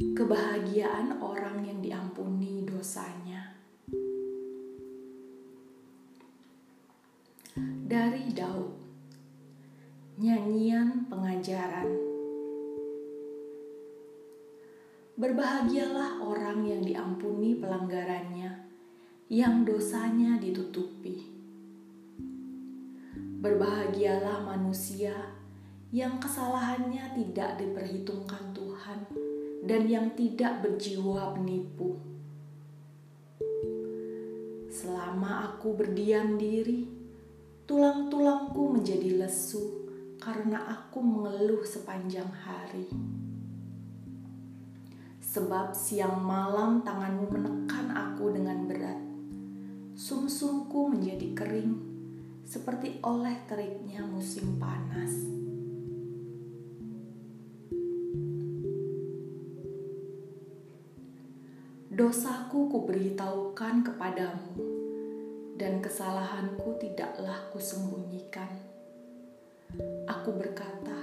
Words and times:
kebahagiaan 0.00 1.20
orang 1.20 1.60
yang 1.68 1.84
diampuni 1.84 2.64
dosanya. 2.64 3.52
Dari 7.84 8.32
Daud, 8.32 8.72
nyanyian 10.16 11.04
pengajaran. 11.12 11.92
Berbahagialah 15.12 16.24
orang 16.24 16.64
yang 16.64 16.80
diampuni 16.80 17.60
pelanggarannya, 17.60 18.64
yang 19.28 19.68
dosanya 19.68 20.40
ditutupi. 20.40 21.28
Berbahagialah 23.44 24.40
manusia 24.48 25.12
yang 25.92 26.16
kesalahannya 26.16 27.12
tidak 27.12 27.60
diperhitungkan 27.60 28.56
Tuhan 28.56 29.31
dan 29.62 29.86
yang 29.86 30.10
tidak 30.18 30.58
berjiwa 30.66 31.38
penipu. 31.38 31.94
Selama 34.66 35.54
aku 35.54 35.78
berdiam 35.78 36.34
diri, 36.34 36.90
tulang-tulangku 37.70 38.74
menjadi 38.74 39.22
lesu 39.22 39.86
karena 40.18 40.66
aku 40.66 40.98
mengeluh 40.98 41.62
sepanjang 41.62 42.26
hari. 42.26 42.90
Sebab 45.22 45.78
siang 45.78 46.18
malam 46.26 46.82
tanganmu 46.82 47.30
menekan 47.30 47.94
aku 47.94 48.34
dengan 48.34 48.66
berat. 48.66 49.00
Sumsumku 49.94 50.90
menjadi 50.90 51.36
kering 51.38 51.72
seperti 52.42 52.98
oleh 53.06 53.38
teriknya 53.46 54.02
musim 54.08 54.58
panas. 54.58 55.11
Dosaku 61.92 62.72
kuberitahukan 62.72 63.84
kepadamu, 63.84 64.56
dan 65.60 65.84
kesalahanku 65.84 66.80
tidaklah 66.80 67.36
kusembunyikan. 67.52 68.48
Aku 70.08 70.32
berkata, 70.32 70.96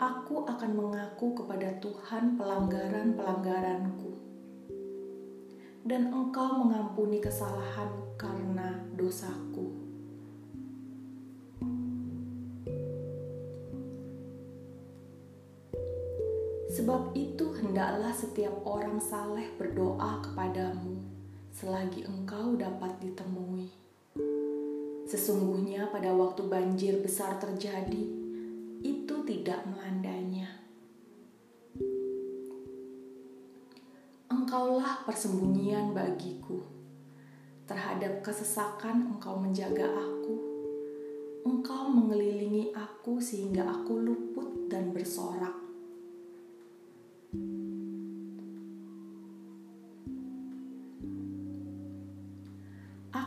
aku 0.00 0.48
akan 0.48 0.72
mengaku 0.72 1.44
kepada 1.44 1.76
Tuhan 1.76 2.40
pelanggaran-pelanggaranku, 2.40 4.16
dan 5.84 6.08
Engkau 6.08 6.64
mengampuni 6.64 7.20
kesalahan 7.20 7.92
karena 8.16 8.80
dosaku. 8.96 9.89
Sebab 16.80 17.12
itu 17.12 17.52
hendaklah 17.60 18.08
setiap 18.08 18.64
orang 18.64 18.96
saleh 19.04 19.52
berdoa 19.60 20.24
kepadamu 20.24 20.96
selagi 21.52 22.08
engkau 22.08 22.56
dapat 22.56 22.96
ditemui. 23.04 23.68
Sesungguhnya 25.04 25.92
pada 25.92 26.08
waktu 26.16 26.40
banjir 26.48 27.04
besar 27.04 27.36
terjadi, 27.36 28.00
itu 28.80 29.14
tidak 29.28 29.60
melandanya. 29.68 30.48
Engkaulah 34.32 35.04
persembunyian 35.04 35.92
bagiku. 35.92 36.64
Terhadap 37.68 38.24
kesesakan 38.24 39.20
engkau 39.20 39.36
menjaga 39.36 39.84
aku. 39.84 40.36
Engkau 41.44 41.92
mengelilingi 41.92 42.72
aku 42.72 43.20
sehingga 43.20 43.68
aku 43.68 44.00
luput 44.00 44.72
dan 44.72 44.96
bersorak 44.96 45.69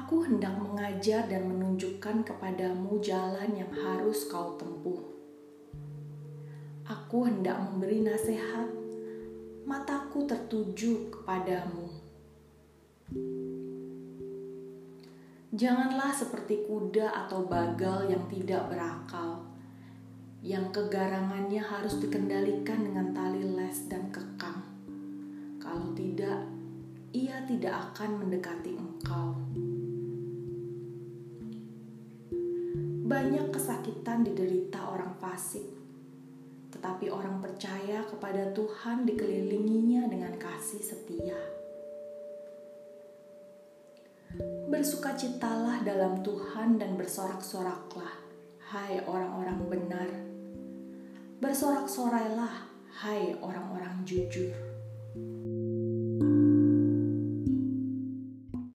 Aku 0.04 0.20
hendak 0.20 0.60
mengajar 0.60 1.32
dan 1.32 1.48
menunjukkan 1.48 2.28
kepadamu 2.28 3.00
jalan 3.00 3.56
yang 3.56 3.72
harus 3.72 4.28
kau 4.28 4.60
tempuh. 4.60 5.00
Aku 6.84 7.24
hendak 7.24 7.56
memberi 7.56 8.04
nasihat, 8.04 8.68
mataku 9.64 10.28
tertuju 10.28 11.08
kepadamu. 11.08 11.88
Janganlah 15.56 16.12
seperti 16.12 16.68
kuda 16.68 17.08
atau 17.24 17.48
bagal 17.48 18.12
yang 18.12 18.28
tidak 18.28 18.68
berakal, 18.76 19.48
yang 20.44 20.68
kegarangannya 20.76 21.64
harus 21.64 22.04
dikendalikan 22.04 22.92
dengan 22.92 23.16
tali 23.16 23.40
les 23.40 23.88
dan 23.88 24.12
kekang. 24.12 24.68
Kalau 25.64 25.96
tidak, 25.96 26.44
ia 27.16 27.40
tidak 27.48 27.96
akan 27.96 28.20
mendekati 28.20 28.76
engkau. 28.76 29.32
Banyak 33.14 33.54
kesakitan 33.54 34.26
diderita 34.26 34.90
orang 34.90 35.14
fasik, 35.22 35.62
tetapi 36.74 37.14
orang 37.14 37.46
percaya 37.46 38.02
kepada 38.10 38.50
Tuhan 38.58 39.06
dikelilinginya 39.06 40.10
dengan 40.10 40.34
kasih 40.42 40.82
setia. 40.82 41.38
Bersukacitalah 44.66 45.86
dalam 45.86 46.26
Tuhan 46.26 46.82
dan 46.82 46.98
bersorak-soraklah, 46.98 48.18
hai 48.74 49.06
orang-orang 49.06 49.62
benar 49.70 50.10
Bersorak-sorailah, 51.38 52.66
hai 53.06 53.38
orang-orang 53.46 54.02
jujur. 54.10 54.73